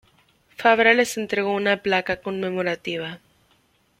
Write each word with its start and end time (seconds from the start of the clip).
Fabra 0.61 0.95
les 0.95 1.15
entregó 1.19 1.51
una 1.53 1.83
placa 1.83 2.19
conmemorativa. 2.23 3.19